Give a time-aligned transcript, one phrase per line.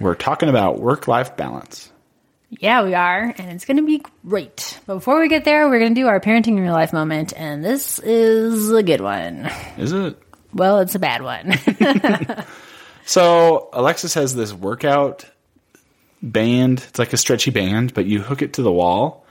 [0.00, 1.92] We're talking about work life balance.
[2.50, 4.80] Yeah, we are, and it's going to be great.
[4.86, 7.32] But before we get there, we're going to do our parenting in real life moment,
[7.36, 9.48] and this is a good one.
[9.78, 10.20] Is it?
[10.52, 11.54] Well, it's a bad one.
[13.10, 15.24] So, Alexis has this workout
[16.22, 16.78] band.
[16.88, 19.26] It's like a stretchy band, but you hook it to the wall.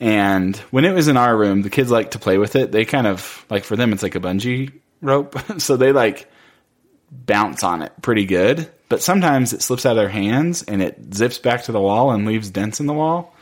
[0.00, 2.72] And when it was in our room, the kids like to play with it.
[2.72, 5.38] They kind of, like for them, it's like a bungee rope.
[5.60, 6.26] so they like
[7.12, 8.70] bounce on it pretty good.
[8.88, 12.10] But sometimes it slips out of their hands and it zips back to the wall
[12.10, 13.34] and leaves dents in the wall.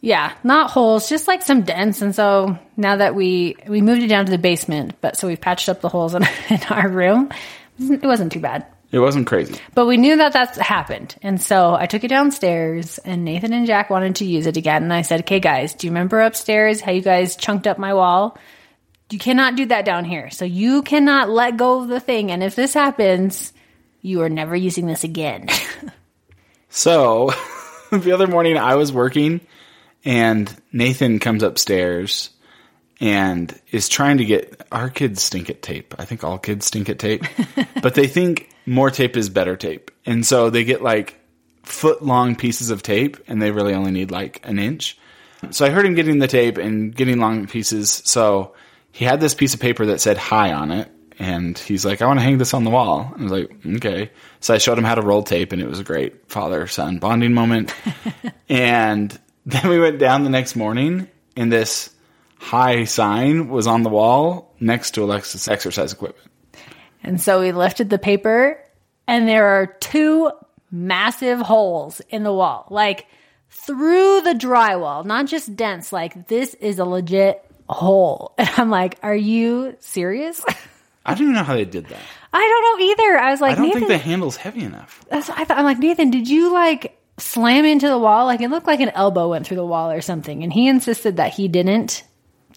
[0.00, 2.00] yeah, not holes, just like some dents.
[2.02, 5.40] And so now that we we moved it down to the basement, but so we've
[5.40, 7.30] patched up the holes in, in our room.
[7.78, 8.66] It wasn't too bad.
[8.90, 9.60] It wasn't crazy.
[9.74, 11.14] But we knew that that's happened.
[11.20, 14.82] And so I took it downstairs and Nathan and Jack wanted to use it again.
[14.82, 17.92] And I said, okay, guys, do you remember upstairs how you guys chunked up my
[17.92, 18.38] wall?
[19.10, 20.30] You cannot do that down here.
[20.30, 22.30] So you cannot let go of the thing.
[22.30, 23.52] And if this happens,
[24.02, 25.48] you are never using this again.
[26.68, 27.32] So
[27.90, 29.40] the other morning I was working
[30.04, 32.30] and Nathan comes upstairs
[33.00, 35.94] and is trying to get our kids stink at tape.
[35.98, 37.24] I think all kids stink at tape,
[37.82, 39.90] but they think more tape is better tape.
[40.04, 41.18] And so they get like
[41.62, 44.98] foot long pieces of tape and they really only need like an inch.
[45.50, 48.02] So I heard him getting the tape and getting long pieces.
[48.04, 48.54] So
[48.92, 50.90] he had this piece of paper that said hi on it.
[51.20, 53.12] And he's like, I want to hang this on the wall.
[53.18, 54.10] I was like, okay.
[54.38, 56.98] So I showed him how to roll tape, and it was a great father son
[56.98, 57.74] bonding moment.
[58.48, 61.90] and then we went down the next morning, and this
[62.38, 66.30] hi sign was on the wall next to Alexis' exercise equipment.
[67.02, 68.62] and so we lifted the paper
[69.08, 70.30] and there are two
[70.70, 73.06] massive holes in the wall, like
[73.48, 75.92] through the drywall, not just dents.
[75.92, 78.34] Like this is a legit hole.
[78.38, 80.42] And I'm like, are you serious?
[81.06, 82.00] I don't even know how they did that.
[82.32, 83.18] I don't know either.
[83.18, 85.04] I was like, I don't Nathan, think the handle's heavy enough.
[85.10, 85.58] that's what I thought.
[85.58, 88.26] I'm like, Nathan, did you like slam into the wall?
[88.26, 90.42] Like it looked like an elbow went through the wall or something.
[90.42, 92.04] And he insisted that he didn't,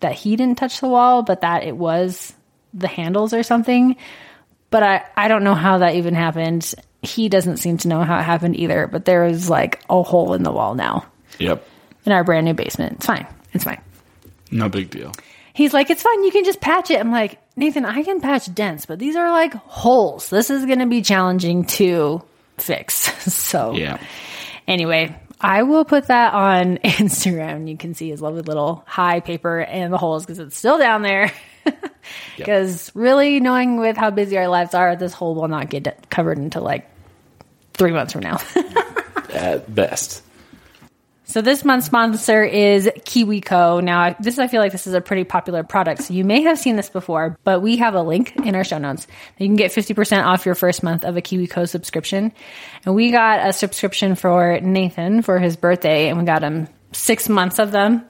[0.02, 2.34] that he didn't touch the wall, but that it was
[2.74, 3.96] the handles or something.
[4.70, 6.74] But I, I don't know how that even happened.
[7.02, 8.88] He doesn't seem to know how it happened either.
[8.88, 11.06] But there is like a hole in the wall now
[11.40, 11.66] Yep.
[12.06, 12.94] in our brand new basement.
[12.98, 13.26] It's fine.
[13.54, 13.82] It's fine.
[14.52, 15.14] No big deal.
[15.54, 16.24] He's like, it's fine.
[16.24, 17.00] You can just patch it.
[17.00, 20.30] I'm like, Nathan, I can patch dents, but these are like holes.
[20.30, 22.22] This is going to be challenging to
[22.58, 22.96] fix.
[23.34, 23.98] so, Yeah.
[24.68, 27.68] anyway, I will put that on Instagram.
[27.70, 31.02] You can see his lovely little hi paper and the holes because it's still down
[31.02, 31.32] there.
[32.36, 36.40] Because really, knowing with how busy our lives are, this hole will not get covered
[36.40, 36.90] until like
[37.76, 38.40] three months from now.
[39.32, 40.24] At best.
[41.32, 43.82] So this month's sponsor is KiwiCo.
[43.82, 46.04] Now, this I feel like this is a pretty popular product.
[46.04, 48.80] So you may have seen this before, but we have a link in our show
[48.80, 49.08] notes.
[49.38, 52.34] You can get 50% off your first month of a KiwiCo subscription.
[52.84, 57.30] And we got a subscription for Nathan for his birthday and we got him six
[57.30, 58.04] months of them.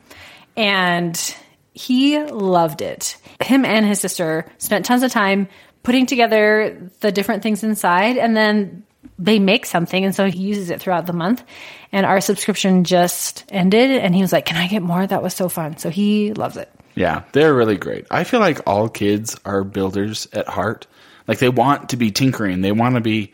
[0.57, 1.35] And
[1.73, 3.17] he loved it.
[3.39, 5.47] Him and his sister spent tons of time
[5.83, 8.83] putting together the different things inside and then
[9.21, 11.43] they make something and so he uses it throughout the month
[11.91, 15.33] and our subscription just ended and he was like can i get more that was
[15.33, 18.05] so fun so he loves it Yeah, they're really great.
[18.11, 20.87] I feel like all kids are builders at heart.
[21.27, 23.31] Like they want to be tinkering, they want to be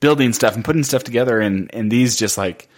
[0.00, 2.68] building stuff and putting stuff together, and and these just like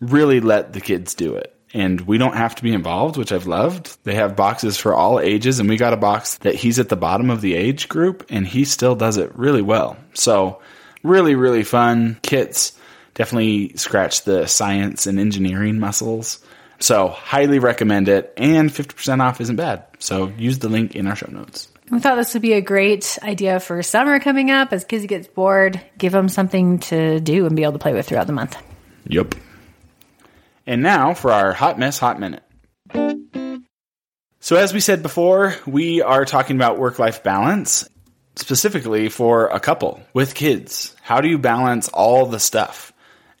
[0.00, 1.52] really let the kids do it.
[1.74, 3.98] And we don't have to be involved, which I've loved.
[4.04, 6.96] They have boxes for all ages, and we got a box that he's at the
[6.96, 9.96] bottom of the age group, and he still does it really well.
[10.14, 10.60] So,
[11.06, 12.72] really, really fun kits.
[13.14, 16.44] Definitely scratch the science and engineering muscles.
[16.78, 19.84] So, highly recommend it, and 50% off isn't bad.
[19.98, 21.68] So, use the link in our show notes.
[21.90, 25.34] we thought this would be a great idea for summer coming up as kids get
[25.34, 28.56] bored give them something to do and be able to play with throughout the month
[29.08, 29.36] Yep.
[30.66, 32.42] And now for our Hot Mess Hot Minute.
[34.40, 37.88] So, as we said before, we are talking about work life balance,
[38.36, 40.94] specifically for a couple with kids.
[41.02, 42.92] How do you balance all the stuff?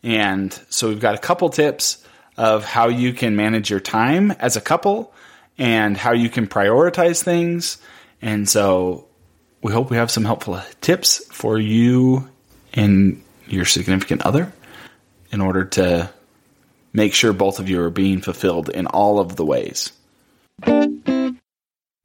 [0.02, 2.04] And so, we've got a couple tips
[2.36, 5.12] of how you can manage your time as a couple
[5.58, 7.78] and how you can prioritize things.
[8.20, 9.08] And so,
[9.62, 12.28] we hope we have some helpful tips for you
[12.74, 14.52] and your significant other
[15.32, 16.10] in order to
[16.92, 19.92] make sure both of you are being fulfilled in all of the ways.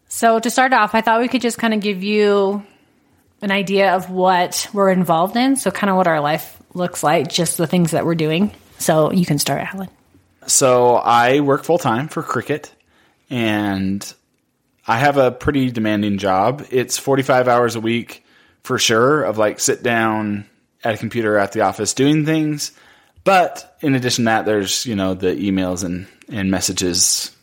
[0.07, 2.63] So, to start off, I thought we could just kind of give you
[3.41, 5.55] an idea of what we're involved in.
[5.55, 8.51] So, kind of what our life looks like, just the things that we're doing.
[8.77, 9.89] So, you can start, Alan.
[10.47, 12.73] So, I work full time for Cricket
[13.29, 14.13] and
[14.87, 16.65] I have a pretty demanding job.
[16.69, 18.25] It's 45 hours a week
[18.63, 20.45] for sure of like sit down
[20.83, 22.71] at a computer at the office doing things.
[23.23, 27.35] But in addition to that, there's, you know, the emails and, and messages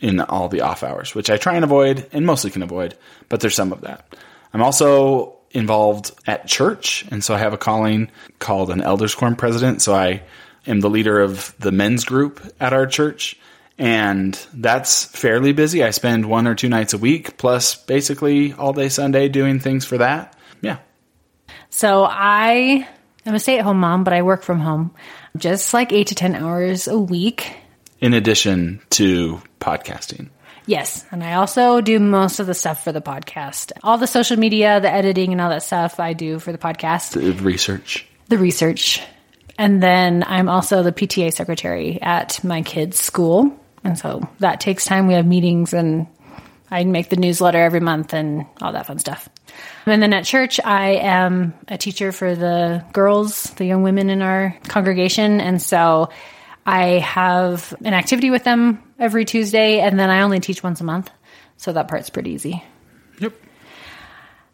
[0.00, 2.96] in all the off hours, which I try and avoid and mostly can avoid,
[3.28, 4.16] but there's some of that.
[4.52, 9.36] I'm also involved at church, and so I have a calling called an elders quorum
[9.36, 9.82] president.
[9.82, 10.22] So I
[10.66, 13.38] am the leader of the men's group at our church,
[13.78, 15.82] and that's fairly busy.
[15.82, 19.84] I spend one or two nights a week, plus basically all day Sunday doing things
[19.84, 20.36] for that.
[20.60, 20.78] Yeah.
[21.70, 22.88] So, I
[23.24, 24.94] am a stay at home mom, but I work from home
[25.36, 27.54] just like eight to 10 hours a week.
[28.00, 30.28] In addition to podcasting.
[30.66, 31.04] Yes.
[31.12, 33.72] And I also do most of the stuff for the podcast.
[33.84, 37.12] All the social media, the editing, and all that stuff I do for the podcast,
[37.12, 38.06] The research.
[38.28, 39.00] the research.
[39.58, 43.56] And then I'm also the PTA secretary at my kids' school.
[43.84, 45.06] And so that takes time.
[45.06, 46.08] We have meetings and
[46.70, 49.28] I make the newsletter every month and all that fun stuff.
[49.86, 54.20] And then at church, I am a teacher for the girls, the young women in
[54.20, 55.40] our congregation.
[55.40, 56.10] And so
[56.66, 60.84] I have an activity with them every Tuesday, and then I only teach once a
[60.84, 61.10] month.
[61.56, 62.62] So that part's pretty easy.
[63.18, 63.32] Yep.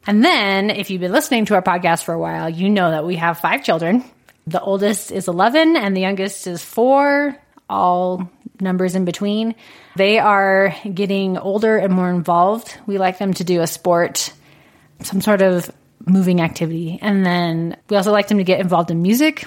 [0.07, 3.05] And then, if you've been listening to our podcast for a while, you know that
[3.05, 4.05] we have five children.
[4.47, 7.37] The oldest is 11 and the youngest is four,
[7.71, 8.29] all
[8.61, 9.55] numbers in between.
[9.97, 12.77] They are getting older and more involved.
[12.87, 14.33] We like them to do a sport,
[15.03, 15.71] some sort of
[16.05, 16.99] moving activity.
[17.01, 19.47] And then we also like them to get involved in music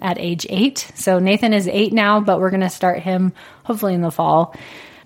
[0.00, 0.90] at age eight.
[0.94, 3.32] So Nathan is eight now, but we're going to start him
[3.64, 4.54] hopefully in the fall.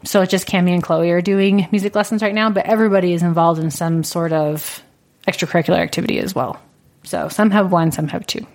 [0.04, 3.22] So it's just Cami and Chloe are doing music lessons right now, but everybody is
[3.22, 4.82] involved in some sort of
[5.28, 6.60] extracurricular activity as well.
[7.04, 8.46] So some have one, some have two.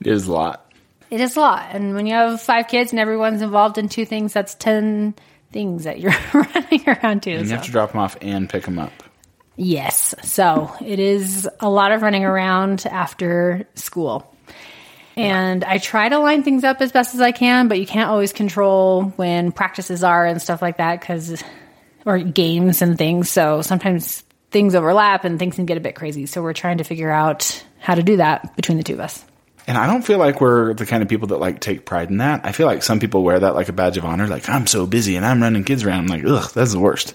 [0.00, 0.72] It is a lot.
[1.10, 1.68] It is a lot.
[1.72, 5.14] And when you have five kids and everyone's involved in two things, that's 10
[5.52, 7.32] things that you're running around to.
[7.32, 7.56] And you so.
[7.56, 8.92] have to drop them off and pick them up.
[9.56, 10.14] Yes.
[10.22, 14.26] So it is a lot of running around after school.
[15.16, 18.08] And I try to line things up as best as I can, but you can't
[18.08, 21.42] always control when practices are and stuff like that because,
[22.06, 23.30] or games and things.
[23.30, 26.26] So sometimes things overlap and things can get a bit crazy.
[26.26, 29.24] So we're trying to figure out how to do that between the two of us.
[29.66, 32.18] And I don't feel like we're the kind of people that like take pride in
[32.18, 32.44] that.
[32.44, 34.86] I feel like some people wear that like a badge of honor, like I'm so
[34.86, 36.10] busy and I'm running kids around.
[36.10, 37.14] I'm like, ugh, that's the worst.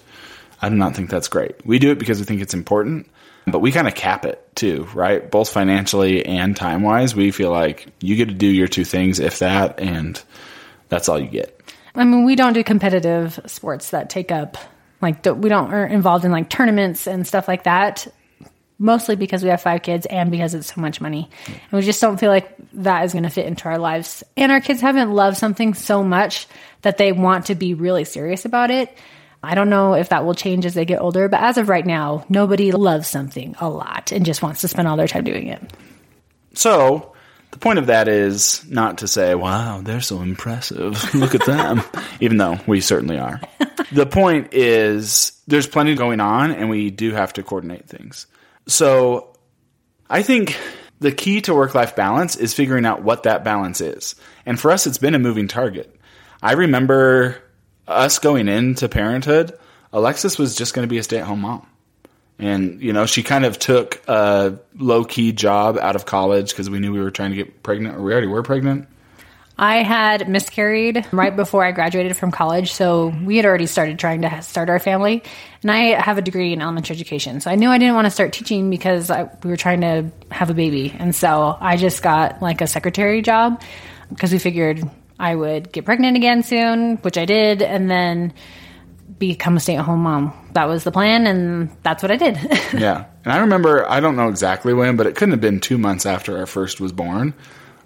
[0.60, 1.64] I do not think that's great.
[1.64, 3.08] We do it because we think it's important,
[3.50, 5.30] but we kind of cap it too, right?
[5.30, 7.14] Both financially and time wise.
[7.14, 10.22] We feel like you get to do your two things, if that, and
[10.88, 11.54] that's all you get.
[11.94, 14.56] I mean, we don't do competitive sports that take up
[15.00, 18.06] like we don't are involved in like tournaments and stuff like that.
[18.80, 22.00] Mostly because we have five kids and because it's so much money, and we just
[22.00, 24.22] don't feel like that is going to fit into our lives.
[24.36, 26.46] And our kids haven't loved something so much
[26.82, 28.96] that they want to be really serious about it.
[29.42, 31.86] I don't know if that will change as they get older, but as of right
[31.86, 35.46] now, nobody loves something a lot and just wants to spend all their time doing
[35.48, 35.62] it.
[36.54, 37.14] So
[37.52, 41.14] the point of that is not to say, wow, they're so impressive.
[41.14, 41.82] Look at them.
[42.20, 43.40] Even though we certainly are.
[43.92, 48.26] the point is there's plenty going on and we do have to coordinate things.
[48.66, 49.34] So
[50.10, 50.58] I think
[51.00, 54.16] the key to work life balance is figuring out what that balance is.
[54.44, 55.94] And for us, it's been a moving target.
[56.42, 57.42] I remember
[57.88, 59.58] us going into parenthood,
[59.92, 61.66] Alexis was just going to be a stay at home mom.
[62.38, 66.70] And, you know, she kind of took a low key job out of college because
[66.70, 68.86] we knew we were trying to get pregnant, or we already were pregnant.
[69.60, 74.22] I had miscarried right before I graduated from college, so we had already started trying
[74.22, 75.24] to start our family.
[75.62, 78.12] And I have a degree in elementary education, so I knew I didn't want to
[78.12, 80.94] start teaching because I, we were trying to have a baby.
[80.96, 83.60] And so I just got like a secretary job
[84.10, 88.32] because we figured I would get pregnant again soon, which I did, and then
[89.18, 90.32] become a stay at home mom.
[90.52, 92.38] That was the plan, and that's what I did.
[92.78, 93.06] Yeah.
[93.24, 96.06] And I remember, I don't know exactly when, but it couldn't have been two months
[96.06, 97.34] after our first was born.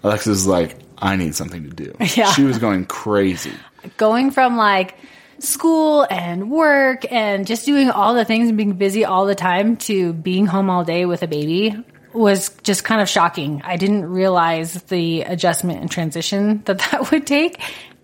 [0.03, 1.95] Alexis was like, I need something to do.
[2.15, 2.31] Yeah.
[2.33, 3.53] She was going crazy.
[3.97, 4.95] going from like
[5.39, 9.75] school and work and just doing all the things and being busy all the time
[9.77, 11.75] to being home all day with a baby
[12.13, 13.61] was just kind of shocking.
[13.63, 17.61] I didn't realize the adjustment and transition that that would take.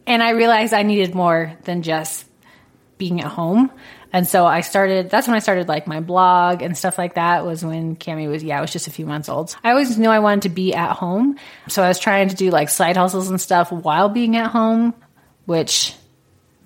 [0.07, 2.25] And I realized I needed more than just
[2.97, 3.71] being at home.
[4.11, 7.45] And so I started, that's when I started like my blog and stuff like that
[7.45, 9.55] was when Cami was, yeah, it was just a few months old.
[9.63, 11.37] I always knew I wanted to be at home.
[11.67, 14.95] So I was trying to do like side hustles and stuff while being at home,
[15.45, 15.93] which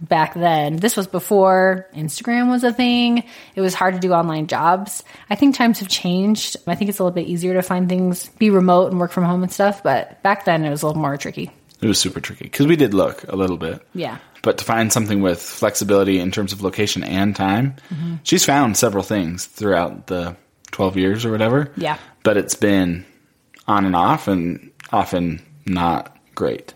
[0.02, 3.24] back then, this was before Instagram was a thing.
[3.56, 5.04] It was hard to do online jobs.
[5.30, 6.58] I think times have changed.
[6.68, 9.24] I think it's a little bit easier to find things, be remote and work from
[9.24, 9.82] home and stuff.
[9.84, 11.52] But back then it was a little more tricky.
[11.82, 13.86] It was super tricky because we did look a little bit.
[13.94, 14.18] Yeah.
[14.42, 18.16] But to find something with flexibility in terms of location and time, Mm-hmm.
[18.24, 20.36] she's found several things throughout the
[20.72, 21.72] 12 years or whatever.
[21.78, 21.98] Yeah.
[22.24, 23.06] But it's been
[23.68, 26.74] on and off and often not great.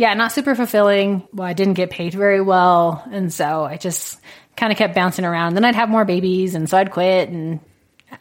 [0.00, 1.28] Yeah, not super fulfilling.
[1.30, 3.06] Well, I didn't get paid very well.
[3.12, 4.18] And so I just
[4.56, 5.52] kind of kept bouncing around.
[5.52, 6.54] Then I'd have more babies.
[6.54, 7.60] And so I'd quit and,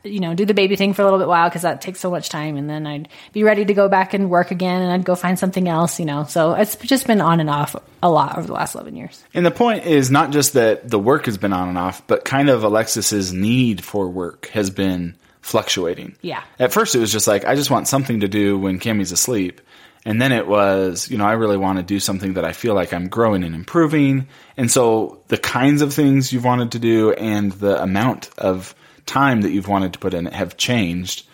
[0.03, 2.12] you know, do the baby thing for a little bit while because that takes so
[2.12, 2.57] much time.
[2.57, 5.39] And then I'd be ready to go back and work again and I'd go find
[5.39, 6.25] something else, you know.
[6.25, 9.24] So it's just been on and off a lot over the last 11 years.
[9.33, 12.25] And the point is not just that the work has been on and off, but
[12.25, 16.17] kind of Alexis's need for work has been fluctuating.
[16.21, 16.43] Yeah.
[16.59, 19.62] At first, it was just like, I just want something to do when Cami's asleep.
[20.06, 22.74] And then it was, you know, I really want to do something that I feel
[22.74, 24.27] like I'm growing and improving.
[24.56, 28.74] And so the kinds of things you've wanted to do and the amount of
[29.06, 31.25] time that you've wanted to put in it have changed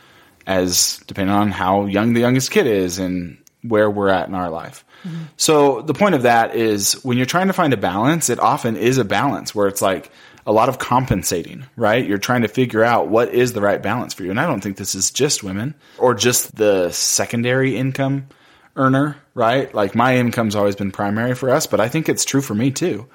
[0.48, 4.50] as depending on how young the youngest kid is and where we're at in our
[4.50, 4.86] life.
[5.04, 5.24] Mm-hmm.
[5.38, 8.76] So the point of that is when you're trying to find a balance, it often
[8.76, 10.12] is a balance where it's like
[10.46, 12.06] a lot of compensating, right?
[12.06, 14.30] You're trying to figure out what is the right balance for you.
[14.30, 18.28] And I don't think this is just women or just the secondary income
[18.76, 19.74] earner, right?
[19.74, 22.72] Like my income's always been primary for us, but I think it's true for me
[22.72, 23.08] too.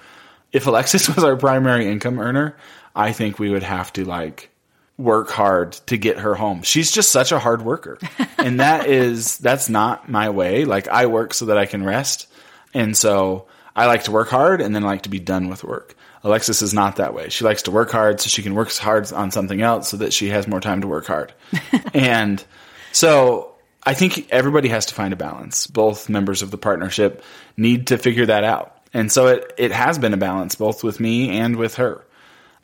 [0.52, 2.56] If Alexis was our primary income earner,
[2.94, 4.50] I think we would have to like
[4.96, 6.62] work hard to get her home.
[6.62, 7.98] She's just such a hard worker.
[8.38, 10.64] and that is that's not my way.
[10.64, 12.26] Like I work so that I can rest.
[12.74, 15.64] And so I like to work hard and then I like to be done with
[15.64, 15.96] work.
[16.22, 17.30] Alexis is not that way.
[17.30, 20.12] She likes to work hard so she can work hard on something else so that
[20.12, 21.32] she has more time to work hard.
[21.94, 22.44] and
[22.92, 23.49] so
[23.82, 25.66] I think everybody has to find a balance.
[25.66, 27.24] Both members of the partnership
[27.56, 28.76] need to figure that out.
[28.92, 32.04] And so it, it has been a balance both with me and with her.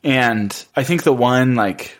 [0.03, 1.97] And I think the one like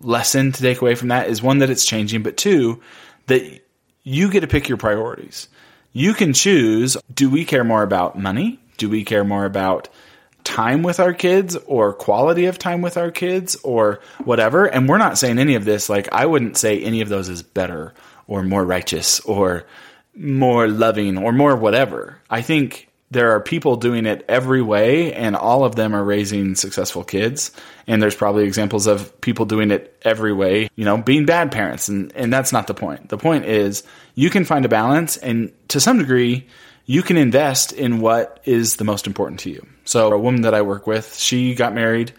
[0.00, 2.82] lesson to take away from that is one that it's changing, but two,
[3.26, 3.60] that
[4.02, 5.48] you get to pick your priorities.
[5.92, 8.60] You can choose do we care more about money?
[8.76, 9.88] Do we care more about
[10.44, 14.66] time with our kids or quality of time with our kids or whatever?
[14.66, 17.42] And we're not saying any of this, like, I wouldn't say any of those is
[17.42, 17.94] better
[18.28, 19.64] or more righteous or
[20.14, 22.20] more loving or more whatever.
[22.30, 26.54] I think there are people doing it every way and all of them are raising
[26.54, 27.50] successful kids.
[27.86, 31.88] And there's probably examples of people doing it every way you know being bad parents.
[31.88, 33.08] And and that's not the point.
[33.08, 33.82] The point is
[34.14, 36.46] you can find a balance and to some degree
[36.84, 39.66] you can invest in what is the most important to you.
[39.84, 42.12] So a woman that i work with she got married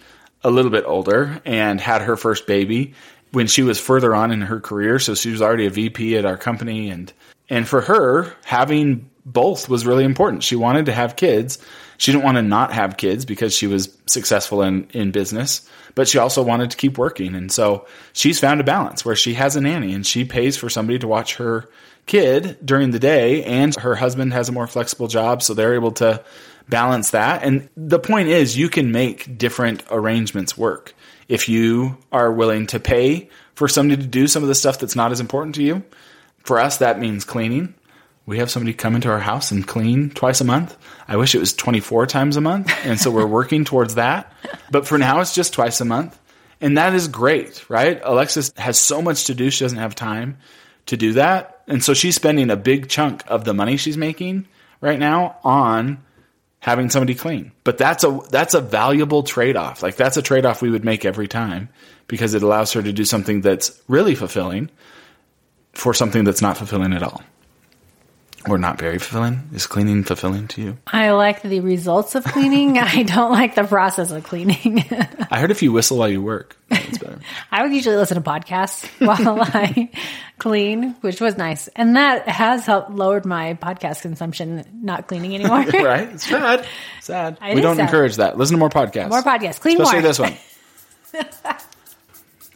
[0.44, 2.94] a little bit older and had her first baby
[3.32, 6.26] when she was further on in her career so she was already a vp at
[6.26, 7.14] our company and
[7.50, 10.44] and for her having both was really important.
[10.44, 11.60] She wanted to have kids.
[11.98, 16.08] She didn't want to not have kids because she was successful in, in business, but
[16.08, 17.36] she also wanted to keep working.
[17.36, 20.70] And so she's found a balance where she has a nanny and she pays for
[20.70, 21.70] somebody to watch her
[22.06, 25.44] kid during the day and her husband has a more flexible job.
[25.44, 26.24] So they're able to
[26.68, 27.44] balance that.
[27.44, 30.94] And the point is you can make different arrangements work.
[31.30, 34.96] If you are willing to pay for somebody to do some of the stuff that's
[34.96, 35.84] not as important to you,
[36.40, 37.74] for us, that means cleaning
[38.30, 40.78] we have somebody come into our house and clean twice a month.
[41.08, 42.72] I wish it was 24 times a month.
[42.86, 44.32] And so we're working towards that.
[44.70, 46.16] But for now, it's just twice a month.
[46.62, 48.00] And that is great, right?
[48.04, 49.50] Alexis has so much to do.
[49.50, 50.38] She doesn't have time
[50.86, 51.64] to do that.
[51.66, 54.48] And so she's spending a big chunk of the money she's making
[54.80, 55.98] right now on
[56.60, 57.52] having somebody clean.
[57.64, 59.82] But that's a, that's a valuable trade off.
[59.82, 61.70] Like that's a trade off we would make every time
[62.08, 64.70] because it allows her to do something that's really fulfilling
[65.74, 67.22] for something that's not fulfilling at all
[68.48, 69.50] or not very fulfilling?
[69.54, 70.78] Is cleaning fulfilling to you?
[70.88, 72.78] I like the results of cleaning.
[72.78, 74.86] I don't like the process of cleaning.
[75.32, 76.58] I heard if you whistle while you work,
[76.90, 77.20] it's better.
[77.52, 79.90] I would usually listen to podcasts while I
[80.38, 81.68] clean, which was nice.
[81.70, 85.60] And that has helped lowered my podcast consumption, not cleaning anymore.
[85.84, 86.10] right?
[86.10, 86.66] It's sad.
[87.02, 87.38] Sad.
[87.42, 87.84] It we don't sad.
[87.84, 88.38] encourage that.
[88.38, 89.10] Listen to more podcasts.
[89.10, 89.60] More podcasts.
[89.60, 90.08] Clean Especially more.
[90.08, 90.38] this one.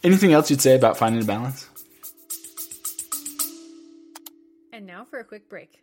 [0.04, 1.70] Anything else you'd say about finding a balance?
[4.74, 5.83] And now for a quick break.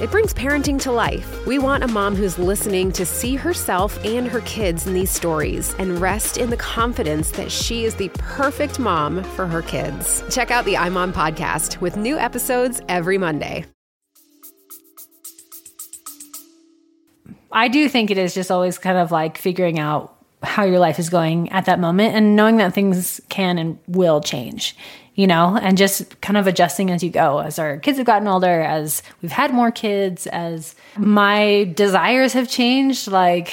[0.00, 1.46] it brings parenting to life.
[1.46, 5.74] We want a mom who's listening to see herself and her kids in these stories
[5.78, 10.22] and rest in the confidence that she is the perfect mom for her kids.
[10.30, 13.64] Check out the iMom podcast with new episodes every Monday.
[17.50, 20.98] I do think it is just always kind of like figuring out how your life
[20.98, 24.76] is going at that moment and knowing that things can and will change,
[25.16, 27.38] you know, and just kind of adjusting as you go.
[27.38, 32.48] As our kids have gotten older, as we've had more kids, as my desires have
[32.48, 33.52] changed, like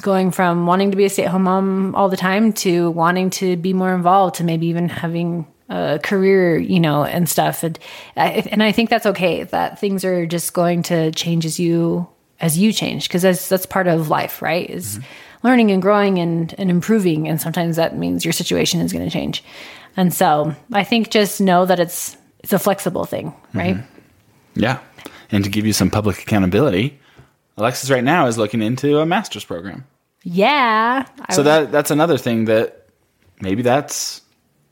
[0.00, 3.28] going from wanting to be a stay at home mom all the time to wanting
[3.28, 7.64] to be more involved to maybe even having a career, you know, and stuff.
[7.64, 7.78] And
[8.16, 12.08] I, and I think that's okay that things are just going to change as you
[12.40, 14.70] as you change because that's that's part of life, right?
[14.70, 15.46] Is mm-hmm.
[15.46, 19.10] learning and growing and and improving, and sometimes that means your situation is going to
[19.10, 19.42] change.
[19.96, 23.58] And so I think just know that it's it's a flexible thing, mm-hmm.
[23.58, 23.76] right?
[24.54, 24.80] Yeah.
[25.30, 26.98] And to give you some public accountability,
[27.56, 29.86] Alexis right now is looking into a master's program.
[30.22, 31.06] Yeah.
[31.20, 32.86] I So that that's another thing that
[33.40, 34.22] maybe that's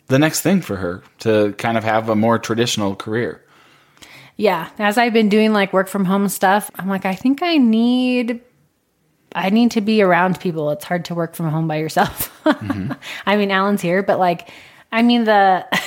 [0.09, 3.45] the next thing for her to kind of have a more traditional career.
[4.37, 7.57] Yeah, as I've been doing like work from home stuff, I'm like I think I
[7.57, 8.41] need
[9.35, 10.71] I need to be around people.
[10.71, 12.35] It's hard to work from home by yourself.
[12.49, 12.93] Mm-hmm.
[13.27, 14.49] I mean, Alan's here, but like
[14.91, 15.67] I mean the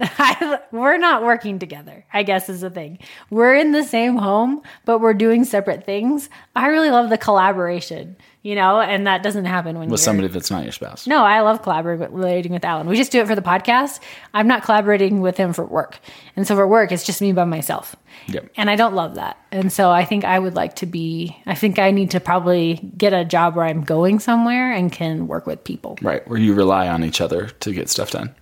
[0.00, 2.98] I, we're not working together, I guess is the thing.
[3.28, 6.30] We're in the same home, but we're doing separate things.
[6.56, 10.50] I really love the collaboration, you know, and that doesn't happen when With somebody that's
[10.50, 11.06] not your spouse.
[11.06, 12.86] no, I love collaborating with Alan.
[12.86, 14.00] We just do it for the podcast.
[14.32, 15.98] I'm not collaborating with him for work.
[16.36, 17.94] And so for work, it's just me by myself.
[18.28, 18.50] Yep.
[18.56, 19.36] And I don't love that.
[19.52, 22.74] And so I think I would like to be, I think I need to probably
[22.96, 25.98] get a job where I'm going somewhere and can work with people.
[26.00, 26.26] Right.
[26.26, 28.34] Where you rely on each other to get stuff done.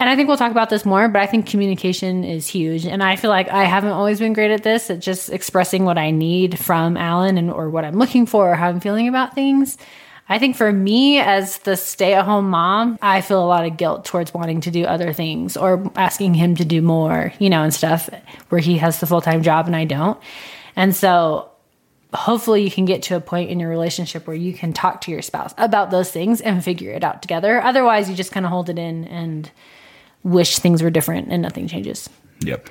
[0.00, 2.86] And I think we'll talk about this more, but I think communication is huge.
[2.86, 5.98] And I feel like I haven't always been great at this, at just expressing what
[5.98, 9.34] I need from Alan and or what I'm looking for or how I'm feeling about
[9.34, 9.76] things.
[10.28, 14.32] I think for me as the stay-at-home mom, I feel a lot of guilt towards
[14.32, 18.08] wanting to do other things or asking him to do more, you know, and stuff
[18.50, 20.20] where he has the full-time job and I don't.
[20.76, 21.50] And so
[22.14, 25.10] hopefully you can get to a point in your relationship where you can talk to
[25.10, 27.60] your spouse about those things and figure it out together.
[27.60, 29.50] Otherwise, you just kind of hold it in and
[30.22, 32.08] wish things were different and nothing changes.
[32.40, 32.70] Yep.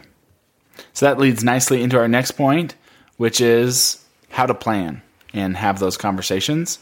[0.94, 2.76] So that leads nicely into our next point,
[3.18, 5.02] which is how to plan
[5.34, 6.80] and have those conversations.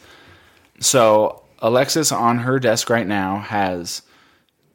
[0.79, 4.01] So Alexis on her desk right now has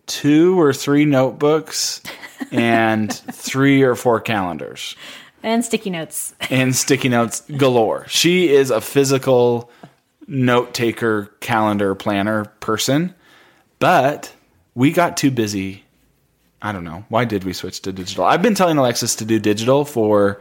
[0.07, 2.03] two or three notebooks
[2.51, 4.97] and three or four calendars
[5.43, 6.35] And sticky notes.
[6.51, 8.07] and sticky notes galore.
[8.09, 9.71] She is a physical
[10.27, 13.15] note taker, calendar planner person,
[13.79, 14.33] but
[14.75, 15.85] we got too busy.
[16.63, 17.05] I don't know.
[17.09, 18.25] Why did we switch to digital?
[18.25, 20.41] I've been telling Alexis to do digital for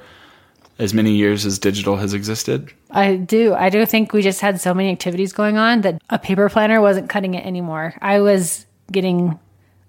[0.77, 2.71] as many years as digital has existed.
[2.91, 3.53] I do.
[3.53, 6.81] I do think we just had so many activities going on that a paper planner
[6.81, 7.93] wasn't cutting it anymore.
[8.01, 9.39] I was getting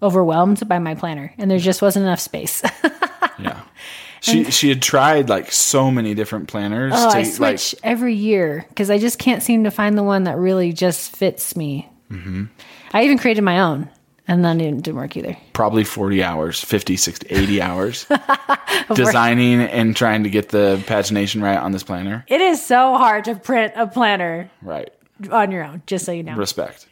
[0.03, 2.63] overwhelmed by my planner and there just wasn't enough space.
[3.39, 3.63] Yeah.
[4.21, 8.15] She she had tried like so many different planners Oh, to I like switch every
[8.15, 11.89] year because I just can't seem to find the one that really just fits me.
[12.11, 12.45] Mm-hmm.
[12.93, 13.89] I even created my own,
[14.31, 15.37] and then it didn't work either.
[15.53, 18.07] probably 40 hours, 50, 60, 80 hours
[18.95, 22.25] designing and trying to get the pagination right on this planner.
[22.29, 24.91] It is so hard to print a planner Right.
[25.31, 26.37] on your own, just so you know.
[26.37, 26.87] Respect.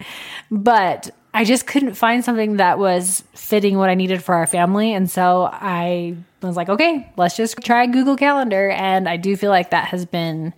[0.51, 4.93] But I just couldn't find something that was fitting what I needed for our family,
[4.93, 9.51] and so I was like, okay, let's just try Google Calendar, and I do feel
[9.51, 10.53] like that has been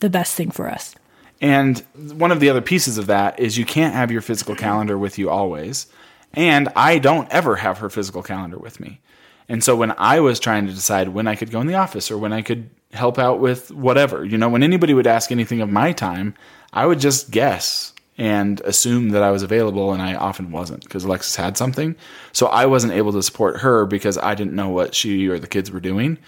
[0.00, 0.94] the best thing for us.
[1.40, 1.78] And
[2.16, 5.18] one of the other pieces of that is you can't have your physical calendar with
[5.18, 5.86] you always.
[6.36, 9.00] And I don't ever have her physical calendar with me.
[9.48, 12.10] And so when I was trying to decide when I could go in the office
[12.10, 15.60] or when I could help out with whatever, you know, when anybody would ask anything
[15.60, 16.34] of my time,
[16.72, 21.04] I would just guess and assume that I was available and I often wasn't because
[21.04, 21.96] Alexis had something.
[22.32, 25.46] So I wasn't able to support her because I didn't know what she or the
[25.46, 26.18] kids were doing.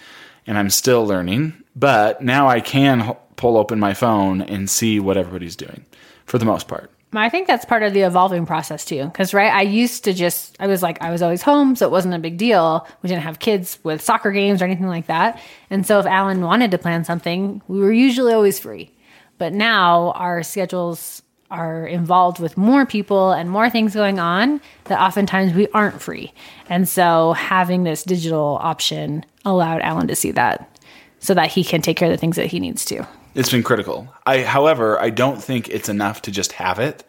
[0.46, 5.16] And I'm still learning, but now I can pull open my phone and see what
[5.16, 5.84] everybody's doing
[6.24, 6.90] for the most part.
[7.12, 9.04] I think that's part of the evolving process too.
[9.04, 11.90] Because, right, I used to just, I was like, I was always home, so it
[11.90, 12.86] wasn't a big deal.
[13.02, 15.40] We didn't have kids with soccer games or anything like that.
[15.70, 18.92] And so, if Alan wanted to plan something, we were usually always free.
[19.38, 25.00] But now our schedules are involved with more people and more things going on that
[25.00, 26.32] oftentimes we aren't free.
[26.68, 30.80] And so having this digital option allowed Alan to see that
[31.20, 33.06] so that he can take care of the things that he needs to.
[33.36, 34.12] It's been critical.
[34.24, 37.04] I, however, I don't think it's enough to just have it.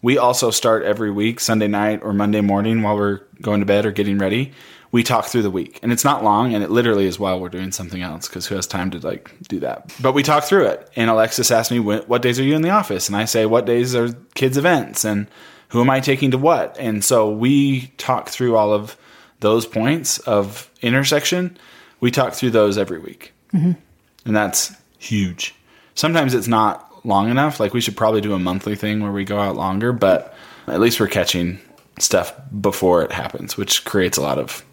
[0.00, 3.84] We also start every week, Sunday night or Monday morning while we're going to bed
[3.84, 4.52] or getting ready.
[4.92, 7.48] We talk through the week, and it's not long, and it literally is while we're
[7.48, 9.92] doing something else because who has time to like do that?
[10.00, 12.70] But we talk through it, and Alexis asks me, "What days are you in the
[12.70, 15.26] office?" And I say, "What days are kids' events?" and
[15.70, 16.76] who am I taking to what?
[16.78, 18.96] And so we talk through all of
[19.40, 21.56] those points of intersection.
[22.00, 23.72] We talk through those every week, mm-hmm.
[24.26, 25.54] and that's huge.
[25.94, 27.60] Sometimes it's not long enough.
[27.60, 30.34] Like we should probably do a monthly thing where we go out longer, but
[30.66, 31.58] at least we're catching
[31.98, 34.64] stuff before it happens, which creates a lot of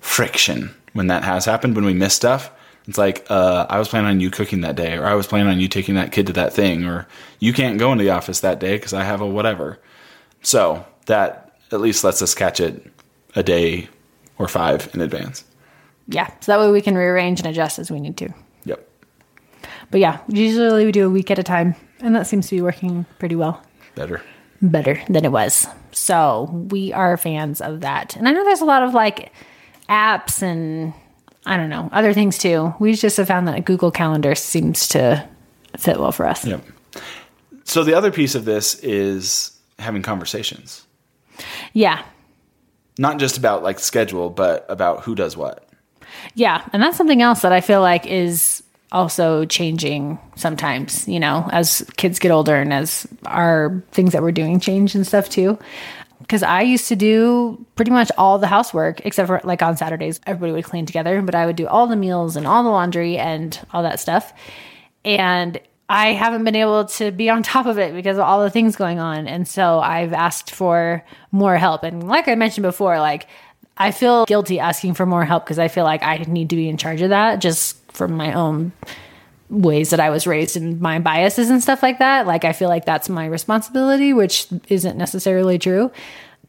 [0.00, 1.76] friction when that has happened.
[1.76, 2.50] When we miss stuff,
[2.86, 5.48] it's like uh, I was planning on you cooking that day, or I was planning
[5.48, 7.06] on you taking that kid to that thing, or
[7.40, 9.78] you can't go into the office that day because I have a whatever.
[10.42, 12.90] So that at least lets us catch it
[13.34, 13.88] a day
[14.38, 15.44] or five in advance.
[16.08, 18.32] Yeah, so that way we can rearrange and adjust as we need to.
[19.90, 22.62] But yeah, usually we do a week at a time, and that seems to be
[22.62, 23.62] working pretty well.
[23.94, 24.22] Better.
[24.62, 25.66] Better than it was.
[25.92, 28.16] So we are fans of that.
[28.16, 29.32] And I know there's a lot of like
[29.88, 30.92] apps and
[31.46, 32.74] I don't know, other things too.
[32.78, 35.26] We just have found that Google Calendar seems to
[35.76, 36.44] fit well for us.
[36.44, 36.62] Yep.
[37.64, 40.86] So the other piece of this is having conversations.
[41.72, 42.02] Yeah.
[42.98, 45.68] Not just about like schedule, but about who does what.
[46.34, 46.66] Yeah.
[46.72, 51.84] And that's something else that I feel like is also changing sometimes, you know, as
[51.96, 55.58] kids get older and as our things that we're doing change and stuff too
[56.20, 60.20] because I used to do pretty much all the housework except for like on Saturdays,
[60.26, 63.16] everybody would clean together, but I would do all the meals and all the laundry
[63.16, 64.32] and all that stuff.
[65.04, 68.50] And I haven't been able to be on top of it because of all the
[68.50, 69.28] things going on.
[69.28, 71.84] And so I've asked for more help.
[71.84, 73.28] And like I mentioned before, like
[73.76, 76.68] I feel guilty asking for more help because I feel like I need to be
[76.68, 78.72] in charge of that just from my own
[79.48, 82.26] ways that I was raised and my biases and stuff like that.
[82.26, 85.90] Like I feel like that's my responsibility, which isn't necessarily true.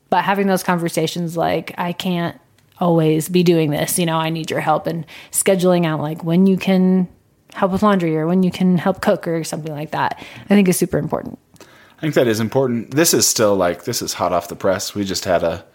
[0.10, 2.40] But having those conversations like I can't
[2.80, 6.48] always be doing this, you know, I need your help and scheduling out like when
[6.48, 7.08] you can
[7.54, 10.24] help with laundry or when you can help cook or something like that.
[10.46, 11.40] I think is super important.
[11.60, 12.92] I think that is important.
[12.92, 14.94] This is still like this is hot off the press.
[14.94, 15.66] We just had a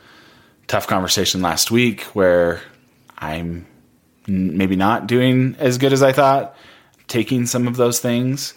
[0.69, 2.61] tough conversation last week where
[3.19, 3.67] I'm
[4.27, 6.55] maybe not doing as good as I thought
[7.09, 8.55] taking some of those things.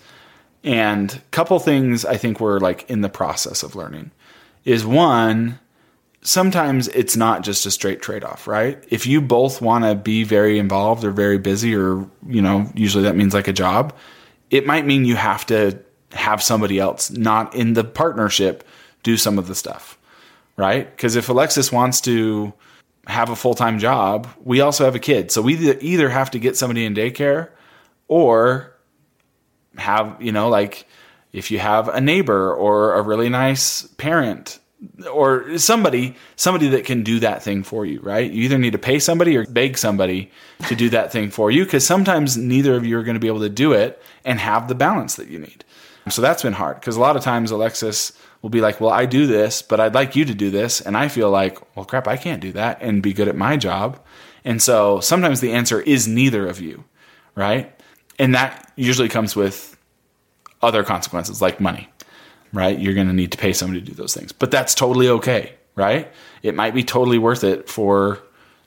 [0.64, 4.12] And couple things I think we're like in the process of learning
[4.64, 5.60] is one,
[6.22, 8.84] sometimes it's not just a straight trade off, right?
[8.90, 13.04] If you both want to be very involved or very busy, or, you know, usually
[13.04, 13.94] that means like a job,
[14.50, 15.80] it might mean you have to
[16.14, 18.64] have somebody else not in the partnership
[19.04, 20.00] do some of the stuff,
[20.58, 20.90] right?
[20.90, 22.54] Because if Alexis wants to
[23.08, 25.32] have a full time job, we also have a kid.
[25.32, 27.50] So we either have to get somebody in daycare
[28.08, 28.74] or
[29.78, 30.88] have, you know, like
[31.34, 34.60] if you have a neighbor or a really nice parent
[35.12, 38.78] or somebody somebody that can do that thing for you right you either need to
[38.78, 40.30] pay somebody or beg somebody
[40.68, 43.28] to do that thing for you because sometimes neither of you are going to be
[43.28, 45.64] able to do it and have the balance that you need
[46.10, 49.06] so that's been hard because a lot of times alexis will be like well i
[49.06, 52.08] do this but i'd like you to do this and i feel like well crap
[52.08, 54.00] i can't do that and be good at my job
[54.44, 56.84] and so sometimes the answer is neither of you
[57.36, 57.72] right
[58.20, 59.76] and that usually comes with
[60.62, 61.90] other consequences like money,
[62.54, 62.78] right?
[62.78, 65.54] You're going to need to pay somebody to do those things, but that's totally okay,
[65.76, 66.12] right?
[66.42, 68.22] It might be totally worth it for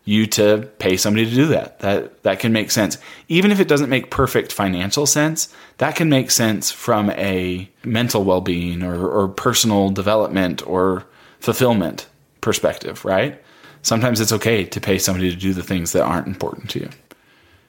[0.08, 1.80] you to pay somebody to do that.
[1.80, 2.96] That that can make sense.
[3.28, 8.24] Even if it doesn't make perfect financial sense, that can make sense from a mental
[8.24, 11.04] well-being or, or personal development or
[11.40, 12.08] fulfillment
[12.40, 13.42] perspective, right?
[13.82, 16.88] Sometimes it's okay to pay somebody to do the things that aren't important to you.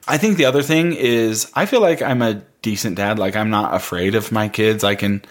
[0.08, 3.20] I think the other thing is I feel like I'm a decent dad.
[3.20, 4.86] Like I'm not afraid of my kids.
[4.86, 5.24] I can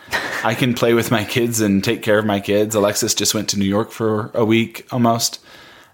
[0.45, 2.75] I can play with my kids and take care of my kids.
[2.75, 5.41] Alexis just went to New York for a week almost.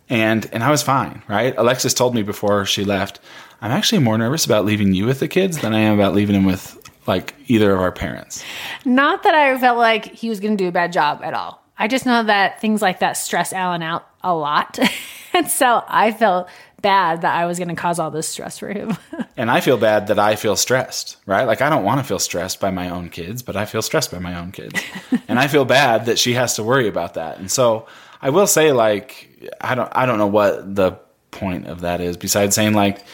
[0.09, 1.55] And and I was fine, right?
[1.57, 3.21] Alexis told me before she left,
[3.61, 6.35] I'm actually more nervous about leaving you with the kids than I am about leaving
[6.35, 8.45] them with like either of our parents.
[8.85, 11.63] Not that I felt like he was going to do a bad job at all.
[11.77, 14.79] I just know that things like that stress Alan out a lot.
[15.33, 16.49] and so I felt
[16.81, 18.97] bad that I was going to cause all this stress for him.
[19.37, 21.45] and I feel bad that I feel stressed, right?
[21.45, 24.13] Like I don't want to feel stressed by my own kids, but I feel stressed
[24.13, 24.81] by my own kids.
[25.29, 27.39] and I feel bad that she has to worry about that.
[27.39, 27.87] And so
[28.25, 30.93] I will say like I don't I don't know what the
[31.31, 33.05] point of that is besides saying like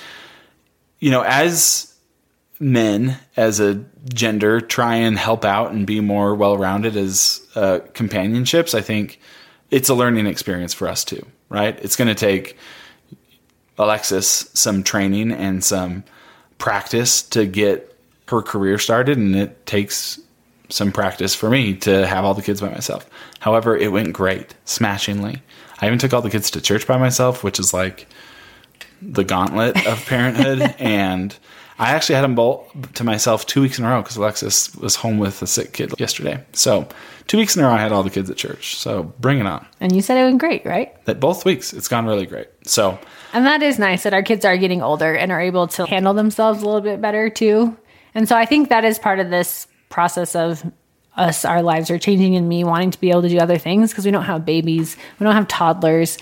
[1.00, 1.92] you know as
[2.60, 7.80] men as a gender try and help out and be more well rounded as uh,
[7.92, 9.18] companionships, I think
[9.70, 11.76] it's a learning experience for us too, right?
[11.82, 12.56] It's going to take
[13.78, 16.04] Alexis some training and some
[16.58, 20.20] practice to get her career started, and it takes
[20.70, 23.08] some practice for me to have all the kids by myself.
[23.40, 25.42] However, it went great, smashingly.
[25.80, 28.06] I even took all the kids to church by myself, which is like
[29.02, 30.74] the gauntlet of parenthood.
[30.78, 31.36] and
[31.78, 34.96] I actually had them both to myself two weeks in a row because Alexis was
[34.96, 36.44] home with a sick kid yesterday.
[36.52, 36.86] So
[37.26, 38.76] two weeks in a row, I had all the kids at church.
[38.76, 39.66] So bring it on.
[39.80, 41.02] And you said it went great, right?
[41.06, 42.48] That both weeks, it's gone really great.
[42.66, 42.98] So
[43.32, 46.12] And that is nice that our kids are getting older and are able to handle
[46.12, 47.74] themselves a little bit better too.
[48.14, 50.64] And so I think that is part of this process of
[51.16, 53.90] us, our lives are changing and me wanting to be able to do other things
[53.90, 56.16] because we don't have babies, we don't have toddlers.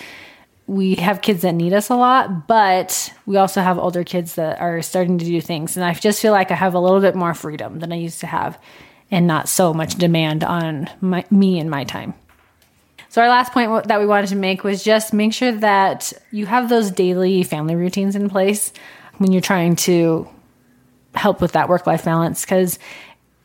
[0.66, 4.60] We have kids that need us a lot, but we also have older kids that
[4.60, 5.78] are starting to do things.
[5.78, 8.20] And I just feel like I have a little bit more freedom than I used
[8.20, 8.58] to have
[9.10, 12.12] and not so much demand on my, me and my time.
[13.08, 16.44] So our last point that we wanted to make was just make sure that you
[16.44, 18.72] have those daily family routines in place
[19.16, 20.28] when you're trying to
[21.14, 22.78] help with that work life balance because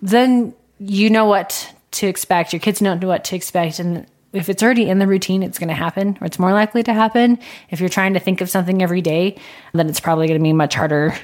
[0.04, 2.52] then you know what to expect.
[2.52, 5.70] Your kids know what to expect and if it's already in the routine, it's going
[5.70, 7.38] to happen or it's more likely to happen.
[7.70, 9.38] If you're trying to think of something every day,
[9.74, 11.16] then it's probably going to be much harder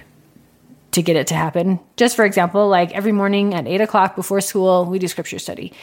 [0.92, 1.80] to get it to happen.
[1.98, 5.74] Just for example, like every morning at eight o'clock before school, we do scripture study.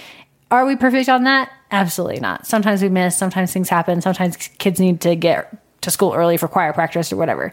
[0.51, 1.51] Are we perfect on that?
[1.73, 2.47] Absolutely not.
[2.47, 6.47] Sometimes we miss, sometimes things happen, sometimes kids need to get to school early for
[6.47, 7.53] choir practice or whatever.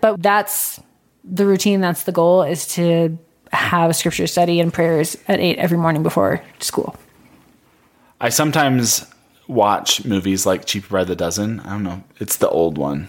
[0.00, 0.80] But that's
[1.24, 3.16] the routine, that's the goal is to
[3.52, 6.96] have scripture study and prayers at eight every morning before school.
[8.20, 9.04] I sometimes
[9.48, 11.60] watch movies like Cheaper by the Dozen.
[11.60, 12.04] I don't know.
[12.18, 13.08] It's the old one.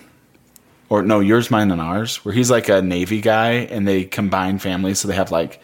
[0.90, 4.60] Or no, yours, mine, and ours, where he's like a Navy guy and they combine
[4.60, 5.00] families.
[5.00, 5.62] So they have like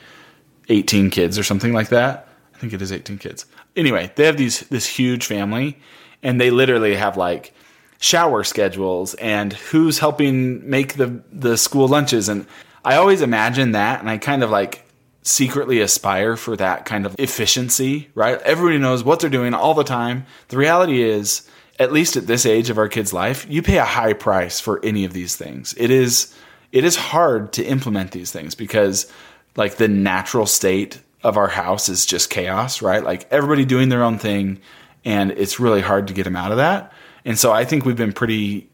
[0.69, 2.27] 18 kids or something like that.
[2.55, 3.45] I think it is 18 kids.
[3.75, 5.77] Anyway, they have these this huge family
[6.23, 7.53] and they literally have like
[7.99, 12.45] shower schedules and who's helping make the the school lunches and
[12.83, 14.87] I always imagine that and I kind of like
[15.23, 18.41] secretly aspire for that kind of efficiency, right?
[18.41, 20.25] Everybody knows what they're doing all the time.
[20.47, 21.47] The reality is,
[21.79, 24.83] at least at this age of our kid's life, you pay a high price for
[24.83, 25.75] any of these things.
[25.77, 26.33] It is
[26.71, 29.11] it is hard to implement these things because
[29.55, 33.03] like the natural state of our house is just chaos, right?
[33.03, 34.59] Like everybody doing their own thing
[35.05, 36.91] and it's really hard to get them out of that.
[37.25, 38.69] And so I think we've been pretty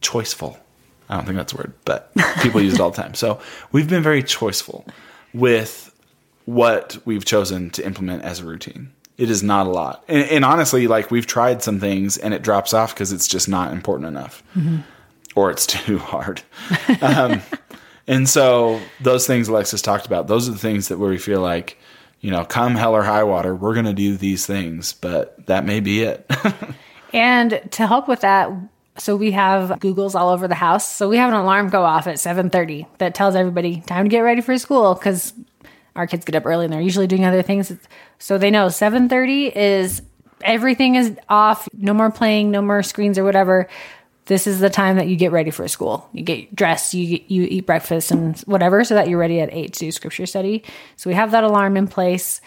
[0.00, 0.56] choiceful.
[1.12, 3.12] I don't think that's a word, but people use it all the time.
[3.12, 3.38] So
[3.70, 4.88] we've been very choiceful
[5.34, 5.94] with
[6.46, 8.90] what we've chosen to implement as a routine.
[9.18, 10.02] It is not a lot.
[10.08, 13.46] And, and honestly, like we've tried some things and it drops off because it's just
[13.46, 14.78] not important enough mm-hmm.
[15.34, 16.40] or it's too hard.
[17.02, 17.42] um,
[18.06, 21.42] and so those things Alexis talked about, those are the things that where we feel
[21.42, 21.78] like,
[22.20, 25.66] you know, come hell or high water, we're going to do these things, but that
[25.66, 26.24] may be it.
[27.12, 28.50] and to help with that,
[28.98, 30.90] so we have Googles all over the house.
[30.90, 34.20] So we have an alarm go off at 7:30 that tells everybody time to get
[34.20, 35.32] ready for school cuz
[35.96, 37.72] our kids get up early and they're usually doing other things.
[38.18, 40.02] So they know 7:30 is
[40.44, 43.68] everything is off, no more playing, no more screens or whatever.
[44.26, 46.08] This is the time that you get ready for school.
[46.12, 49.72] You get dressed, you you eat breakfast and whatever so that you're ready at 8
[49.72, 50.62] to do scripture study.
[50.96, 52.40] So we have that alarm in place.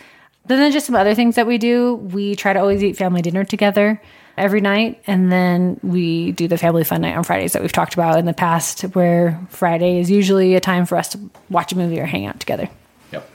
[0.47, 1.95] Then there's just some other things that we do.
[1.95, 4.01] We try to always eat family dinner together
[4.37, 5.01] every night.
[5.07, 8.25] And then we do the family fun night on Fridays that we've talked about in
[8.25, 12.05] the past, where Friday is usually a time for us to watch a movie or
[12.05, 12.69] hang out together.
[13.11, 13.29] Yep.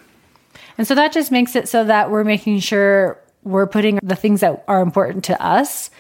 [0.79, 4.41] And so that just makes it so that we're making sure we're putting the things
[4.41, 5.91] that are important to us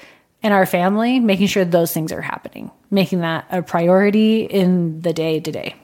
[0.42, 5.12] and our family, making sure those things are happening, making that a priority in the
[5.12, 5.74] day to day.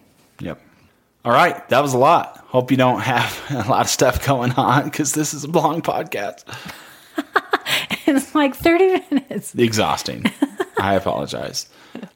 [0.40, 0.60] Yep.
[1.26, 1.68] All right.
[1.70, 2.36] That was a lot.
[2.46, 5.82] Hope you don't have a lot of stuff going on because this is a long
[5.82, 6.44] podcast.
[8.06, 9.52] it's like 30 minutes.
[9.56, 10.30] Exhausting.
[10.78, 11.68] I apologize.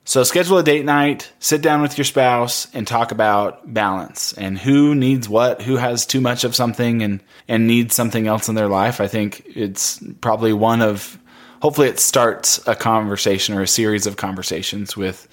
[0.05, 4.57] So schedule a date night, sit down with your spouse and talk about balance and
[4.57, 8.55] who needs what, who has too much of something and and needs something else in
[8.55, 9.01] their life.
[9.01, 11.19] I think it's probably one of
[11.63, 15.27] hopefully it starts a conversation or a series of conversations with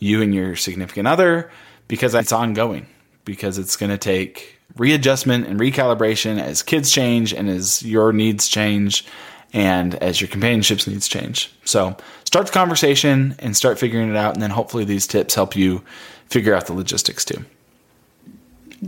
[0.00, 1.48] you and your significant other
[1.86, 2.86] because it's ongoing
[3.24, 8.48] because it's going to take readjustment and recalibration as kids change and as your needs
[8.48, 9.04] change
[9.52, 11.52] and as your companionships needs change.
[11.64, 14.34] So start the conversation and start figuring it out.
[14.34, 15.82] And then hopefully these tips help you
[16.28, 17.44] figure out the logistics too.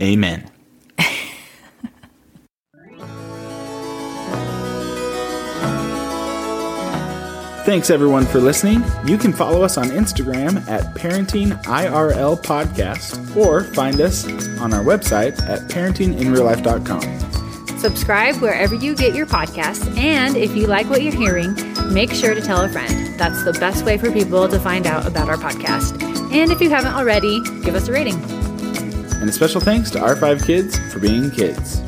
[0.01, 0.49] Amen.
[7.65, 8.83] Thanks everyone for listening.
[9.05, 14.27] You can follow us on Instagram at Parenting IRL Podcast or find us
[14.59, 17.77] on our website at parentinginreallife.com.
[17.79, 21.55] Subscribe wherever you get your podcasts, and if you like what you're hearing,
[21.93, 23.17] make sure to tell a friend.
[23.17, 26.03] That's the best way for people to find out about our podcast.
[26.33, 28.21] And if you haven't already, give us a rating.
[29.21, 31.81] And a special thanks to our five kids for being kids.